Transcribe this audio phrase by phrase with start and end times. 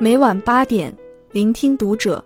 [0.00, 0.96] 每晚八点，
[1.32, 2.24] 聆听读者。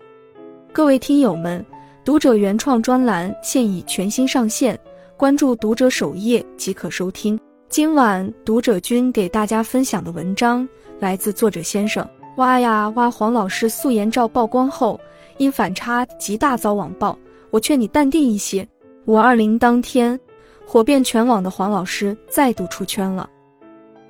[0.75, 1.65] 各位听友们，
[2.05, 4.79] 读者原创专栏现已全新上线，
[5.17, 7.41] 关注读者首页即可收听。
[7.71, 10.69] 今晚读者君给大家分享的文章
[11.01, 12.07] 来自作者先生。
[12.37, 13.11] 哇呀哇！
[13.11, 15.01] 黄老师素颜照曝光后，
[15.39, 17.19] 因反差极大遭网暴。
[17.51, 18.69] 我劝你淡定一些。
[19.07, 20.21] 五二零当天，
[20.67, 23.31] 火遍全网的黄老师再度出圈了。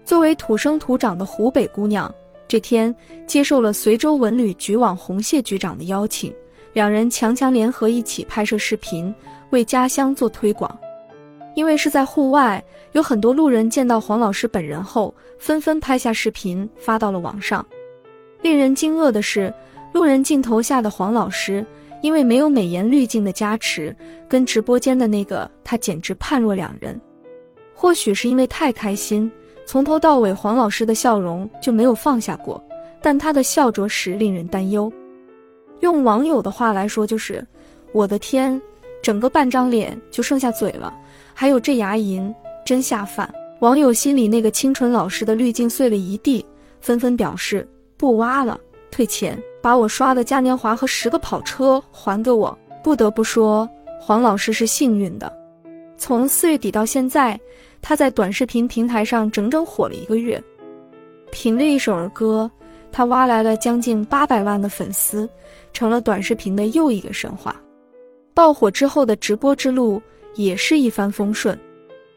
[0.04, 2.12] 作为土生土长的湖北姑娘。
[2.52, 2.94] 这天，
[3.26, 6.30] 接受了随州文旅局网红谢局长的邀请，
[6.74, 9.14] 两人强强联合一起拍摄视频，
[9.52, 10.78] 为家乡做推广。
[11.54, 12.62] 因为是在户外，
[12.92, 17.64] 有很多路人见到黄老师本人后，纷纷拍下视频发到了网上。
[18.42, 19.50] 令人惊愕的是，
[19.94, 21.64] 路人镜头下的黄老师，
[22.02, 23.96] 因为没有美颜滤镜的加持，
[24.28, 27.00] 跟直播间的那个他简直判若两人。
[27.72, 29.32] 或许是因为太开心。
[29.64, 32.62] 从头到尾，黄老师的笑容就没有放下过，
[33.00, 34.92] 但他的笑着实令人担忧。
[35.80, 37.44] 用网友的话来说，就是
[37.92, 38.60] 我的天，
[39.02, 40.92] 整个半张脸就剩下嘴了，
[41.32, 42.32] 还有这牙龈
[42.64, 43.32] 真下饭。
[43.60, 46.44] 网友心里那个清纯老师的滤镜碎了一地，
[46.80, 48.58] 纷纷表示不挖了，
[48.90, 52.56] 退钱，把我刷的嘉年华和十个跑车还给我。
[52.82, 53.68] 不得不说，
[54.00, 55.32] 黄老师是幸运的，
[55.96, 57.38] 从四月底到现在。
[57.82, 60.42] 他在短视频平台上整整火了一个月，
[61.32, 62.48] 凭着一首儿歌，
[62.92, 65.28] 他挖来了将近八百万的粉丝，
[65.72, 67.54] 成了短视频的又一个神话。
[68.32, 70.00] 爆火之后的直播之路
[70.36, 71.58] 也是一帆风顺，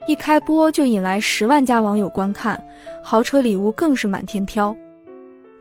[0.07, 2.63] 一开播就引来十万加网友观看，
[3.03, 4.73] 豪车礼物更是满天飘。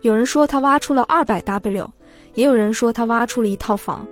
[0.02, 1.90] 有人说他挖出了二百 W，
[2.34, 4.06] 也有人说他挖出了一套房。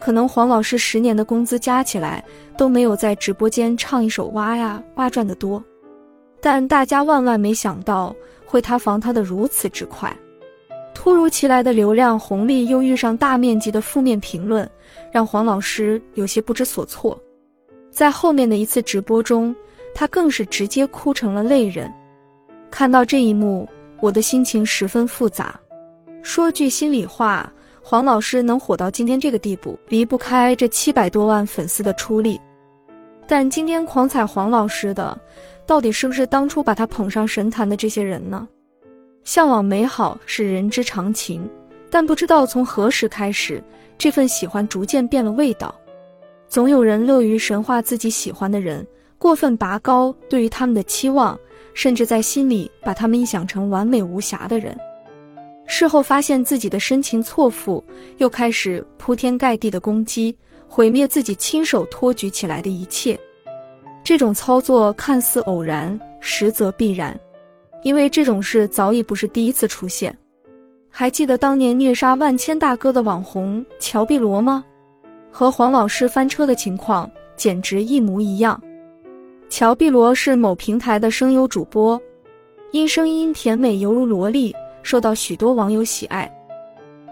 [0.00, 2.24] 可能黄老师十年的工资加起来
[2.56, 5.62] 都没有在直播间唱一首挖呀挖赚的多，
[6.40, 10.10] 但大家万万没想到会塌房塌的如此之快。
[10.94, 14.68] 突如其来的流量红利又遇上大面积的负面评论，
[15.12, 17.18] 让黄老师有些不知所措。
[17.90, 19.54] 在后面的一次直播中，
[19.94, 21.92] 他更是直接哭成了泪人。
[22.70, 23.68] 看到这一幕，
[24.00, 25.58] 我的心情十分复杂。
[26.22, 27.52] 说句心里话。
[27.82, 32.40] 黄老师能火到今天这个地步，离不开这七百多万粉丝的出力。
[33.26, 35.18] 但今天狂踩黄老师的，
[35.66, 38.46] 到底是不是当初把他捧上神坛的这些人呢？
[39.24, 41.48] 向往美好是人之常情，
[41.90, 43.62] 但不知道从何时开始，
[43.96, 45.74] 这份喜欢逐渐变了味道。
[46.48, 48.86] 总有人乐于神化自己喜欢的人，
[49.18, 51.38] 过分拔高对于他们的期望，
[51.74, 54.76] 甚至在心里把他们臆想成完美无瑕的人。
[55.72, 57.82] 事后发现自己的深情错付，
[58.18, 60.36] 又开始铺天盖地的攻击，
[60.66, 63.16] 毁灭自己亲手托举起来的一切。
[64.02, 67.18] 这种操作看似偶然，实则必然，
[67.84, 70.14] 因为这种事早已不是第一次出现。
[70.90, 74.64] 还记得当年虐杀万千大哥的网红乔碧萝吗？
[75.30, 78.60] 和黄老师翻车的情况简直一模一样。
[79.48, 81.98] 乔碧萝是某平台的声优主播，
[82.72, 84.52] 因声音甜美犹如萝莉。
[84.82, 86.30] 受到许多网友喜爱，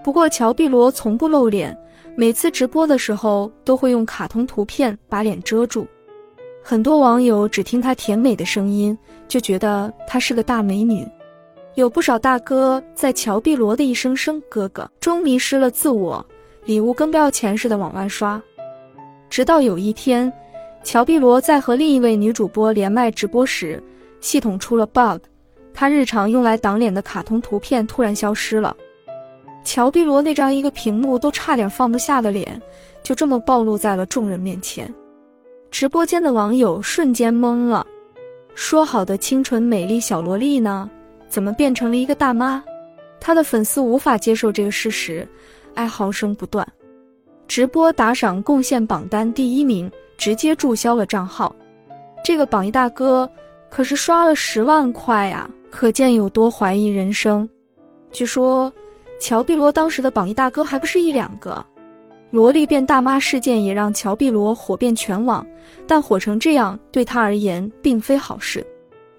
[0.02, 1.76] 不过乔碧萝从不露脸，
[2.16, 5.86] 每次直播的时候都会用卡通图片把脸遮住。
[6.62, 8.96] 很多网友只听她甜美的声音，
[9.26, 11.06] 就觉得她是个大美女。
[11.74, 16.24] 有不少大哥在乔碧萝的一声声“哥哥”中迷失了自我，
[16.64, 18.42] 礼物跟不要钱似的往外刷。
[19.30, 20.32] 直到有一天，
[20.82, 23.80] 乔碧萝在和另一位女主播连麦直播时，
[24.20, 25.22] 系统出了 bug。
[25.80, 28.76] 他日常用来挡脸的卡通图片突然消失了，
[29.62, 32.60] 乔碧罗那张一个屏幕都差点放不下的脸，
[33.00, 34.92] 就这么暴露在了众人面前。
[35.70, 37.86] 直播间的网友瞬间懵了，
[38.56, 40.90] 说好的清纯美丽小萝莉呢？
[41.28, 42.60] 怎么变成了一个大妈？
[43.20, 45.24] 他的粉丝无法接受这个事实，
[45.74, 46.66] 哀嚎声不断。
[47.46, 51.54] 直播打赏贡献榜单第一名直接注销了账号，
[52.24, 53.30] 这个榜一大哥
[53.70, 55.48] 可是刷了十万块呀！
[55.70, 57.48] 可见有多怀疑人生。
[58.10, 58.72] 据说，
[59.20, 61.64] 乔碧萝当时的榜一大哥还不是一两个。
[62.30, 65.46] 萝莉变大妈事件也让乔碧萝火遍全网，
[65.86, 68.66] 但火成这样对她而言并非好事。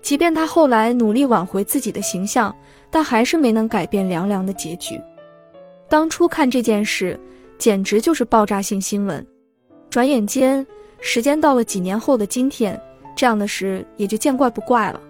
[0.01, 2.53] 即便她后来努力挽回自己的形象，
[2.89, 4.99] 但还是没能改变凉凉的结局。
[5.87, 7.19] 当初看这件事，
[7.57, 9.25] 简直就是爆炸性新闻。
[9.89, 10.65] 转眼间，
[10.99, 12.79] 时间到了几年后的今天，
[13.19, 15.01] 这样的事也就见怪不怪了。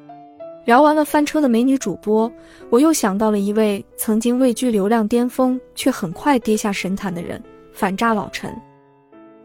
[0.66, 2.32] 聊完了翻车的美女主播，
[2.72, 7.40] 我又想到了一位曾经位居流量巅峰却很快跌下神坛的人——
[7.72, 8.52] 反诈老陈。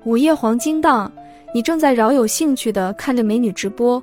[0.05, 1.13] 午夜黄金档，
[1.55, 4.03] 你正在饶有兴趣地看着美女直播，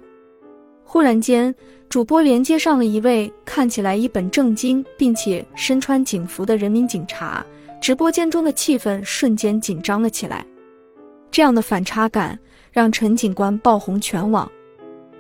[0.84, 1.54] 忽然间，
[1.90, 7.44] 主播连接上了一位看起来一本正经并且身穿警服的人民警察，
[7.82, 10.46] 直播间中的气氛瞬间紧张了起来。
[11.32, 12.38] 这样的反差感
[12.72, 14.50] 让陈警官爆红全网。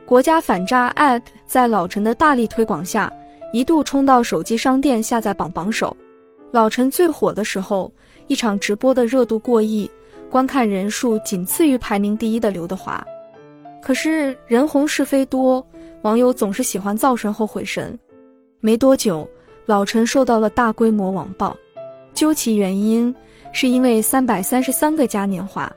[0.05, 3.11] 国家反诈 App 在老陈的大力推广下，
[3.53, 5.95] 一度冲到手机商店下载榜榜首。
[6.51, 7.91] 老陈最火的时候，
[8.27, 9.89] 一场直播的热度过亿，
[10.29, 13.05] 观看人数仅次于排名第一的刘德华。
[13.81, 15.65] 可是人红是非多，
[16.01, 17.97] 网友总是喜欢造神后毁神。
[18.59, 19.27] 没多久，
[19.65, 21.55] 老陈受到了大规模网暴，
[22.13, 23.15] 究其原因，
[23.53, 25.71] 是因为三百三十三个嘉年华。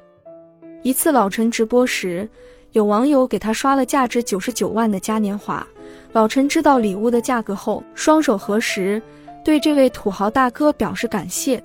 [0.84, 2.28] 一次老陈直播时，
[2.72, 5.66] 有网友给他刷了价值九十九万的嘉年华。
[6.12, 9.00] 老陈知道礼物的价格后，双手合十，
[9.42, 11.62] 对这位土豪大哥表示感谢。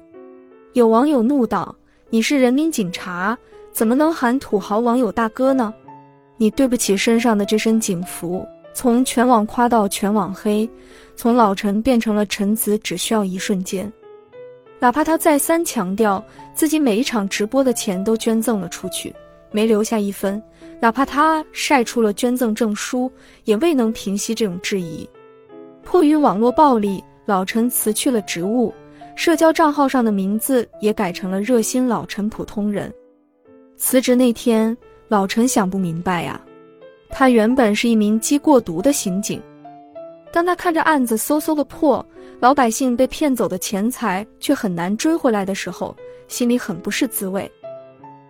[0.71, 1.75] 有网友怒道
[2.10, 3.38] ：“你是人民警察，
[3.74, 5.74] 怎么能喊土豪网友大哥呢？
[6.38, 10.69] 你对不起身上的这身警服。”从全网夸到全网黑，
[11.18, 13.92] 从老陈变成了陈子，只需要一瞬间。
[14.81, 16.23] 哪怕他再三强调
[16.53, 19.13] 自己每一场直播的钱都捐赠了出去，
[19.51, 20.41] 没留下一分；
[20.79, 23.11] 哪怕他晒出了捐赠证书，
[23.43, 25.07] 也未能平息这种质疑。
[25.83, 28.73] 迫于网络暴力，老陈辞去了职务，
[29.17, 32.93] 社交账号上的名字也改成了“热心老陈普通人”。
[33.75, 34.75] 辞职那天，
[35.09, 36.39] 老陈想不明白呀，
[37.09, 39.41] 他原本是一名缉过毒的刑警，
[40.31, 42.05] 当他看着案子嗖嗖的破。
[42.39, 45.94] 老百姓被骗走的钱财却很难追回来的时候，
[46.30, 47.51] 心里很不是滋味，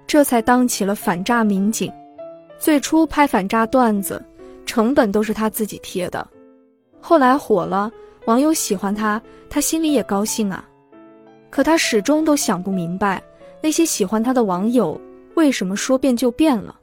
[0.07, 1.93] 这才当起了反诈民警。
[2.57, 4.19] 最初拍反诈段子，
[4.65, 6.27] 成本都是他自己贴的。
[6.99, 7.91] 后来火了，
[8.25, 10.67] 网友喜欢他，他心里也高兴啊。
[11.51, 13.21] 可他始终都想不明白，
[13.61, 14.99] 那些喜欢他的网友
[15.35, 16.75] 为什么说变就变了。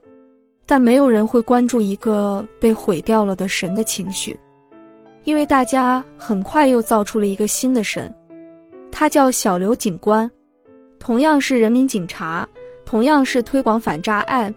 [0.64, 4.38] 但没有人会关注一个被毁掉了的神的情绪。
[5.26, 8.14] 因为大家很快又造出了一个新的神，
[8.92, 10.30] 他叫小刘警官，
[11.00, 12.48] 同样是人民警察，
[12.84, 14.54] 同样是推广反诈 app，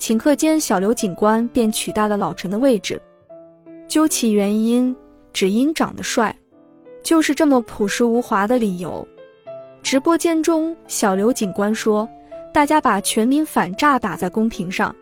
[0.00, 2.98] 顷刻间小刘警官便取代了老陈的位置。
[3.86, 4.96] 究其原因，
[5.34, 6.34] 只因长得帅，
[7.02, 9.06] 就是这么朴实无华的理由。
[9.82, 12.08] 直播间中，小刘警官说
[12.50, 14.94] ：“大家把全民反诈打在公屏上。”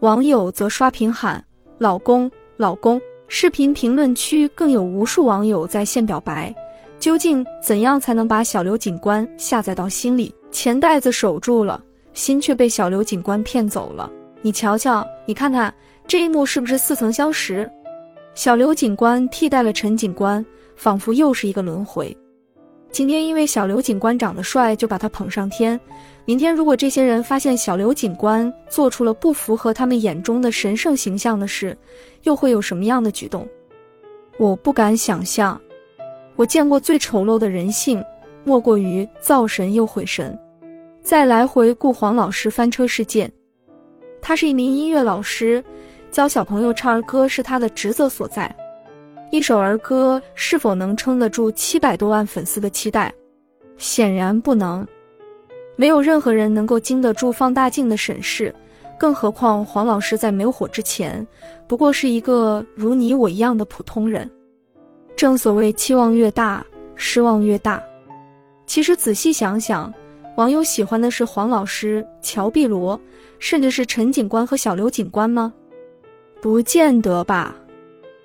[0.00, 1.44] 网友则刷屏喊
[1.76, 2.98] ：“老公，老公。”
[3.30, 6.52] 视频评论区更有无数网友在线表白，
[6.98, 10.34] 究竟怎样才能把小刘警官下载到心里？
[10.50, 11.78] 钱袋子守住了，
[12.14, 14.10] 心却被小刘警官骗走了。
[14.40, 15.72] 你瞧瞧，你看看
[16.06, 17.70] 这一幕是不是似曾相识？
[18.34, 22.16] 小刘警官替代了陈警官，仿佛又是一个轮回。
[22.90, 25.78] 今天因为小刘警官长得帅，就把他捧上天。
[26.28, 31.74] 明天如果这些人发现小刘警官做出了不符合他们眼中的神圣形象的事，
[32.24, 33.48] 又会有什么样的举动？
[34.36, 35.58] 我不敢想象。
[36.36, 38.04] 我见过最丑陋的人性，
[38.44, 40.38] 莫过于造神又毁神。
[41.00, 43.32] 再来回顾黄老师翻车事件，
[44.20, 45.64] 他是一名音乐老师，
[46.10, 48.54] 教小朋友唱儿歌是他的职责所在。
[49.30, 53.10] 一首儿歌是否能撑得住七百多万粉丝的期待？
[53.78, 54.86] 显然不能。
[55.78, 58.52] 没有任何人能够经得住放大镜的审视，
[58.98, 61.24] 更何况黄老师在没有火之前，
[61.68, 64.28] 不过是一个如你我一样的普通人。
[65.14, 67.80] 正所谓期望越大，失望越大。
[68.66, 69.94] 其实仔细想想，
[70.36, 73.00] 网友喜欢的是黄老师、乔碧萝，
[73.38, 75.54] 甚至是陈警官和小刘警官吗？
[76.42, 77.54] 不见得吧。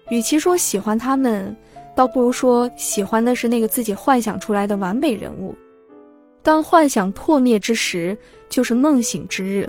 [0.10, 1.56] 与其说喜欢他们，
[1.96, 5.56] 倒不如说喜欢的是那个自己幻想出来的完美人物。
[6.44, 8.16] 当幻想破灭之时，
[8.50, 9.68] 就是梦醒之日。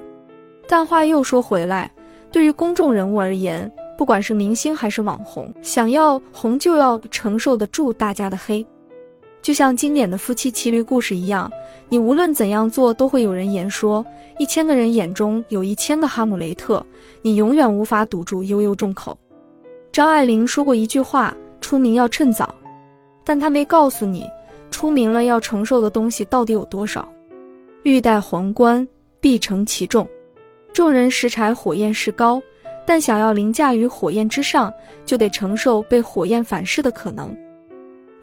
[0.69, 1.90] 但话又说回来，
[2.33, 8.66] 对于公众人物而言，不管是明星还是网红，想要红就要承受得住大家的黑。
[9.40, 11.50] 就像经典的夫妻骑驴故事一样，
[11.88, 14.04] 你无论怎样做，都会有人言说，
[14.38, 16.85] 一千个人眼中有一千个哈姆雷特，
[17.23, 19.16] 你永远无法堵住悠悠众口。
[19.93, 22.52] 张爱玲说过一句话：“出名要趁早。”
[23.23, 24.26] 但她没告诉你，
[24.75, 27.09] 出名了要承受的东西到底有多少。
[27.85, 28.85] 欲戴皇冠，
[29.21, 30.04] 必承其重。
[30.73, 32.43] 众人拾柴火焰是高，
[32.85, 34.75] 但想要凌驾于火焰之上，
[35.07, 37.33] 就得承受被火焰反噬的可能。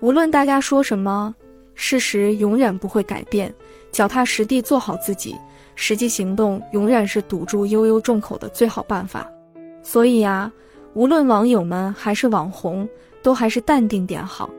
[0.01, 1.33] 无论大家说什么，
[1.73, 3.53] 事实永远不会改变。
[3.89, 5.37] 脚踏实地做好自己，
[5.75, 9.25] 实际行动永远是堵住悠悠众口的最好办法。
[9.81, 10.51] 所以呀。
[10.93, 12.85] 无论网友们还是网红，
[13.23, 14.49] 都还是淡定点好。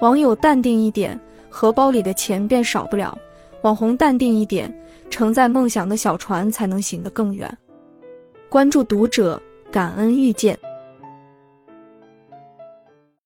[0.00, 3.16] 网友淡定一点，荷包里的钱便少不了；
[3.62, 4.74] 网红淡定一点，
[5.10, 7.54] 承载梦想的小船才能行得更远。
[8.48, 9.40] 关注读者，
[9.70, 10.58] 感恩遇见。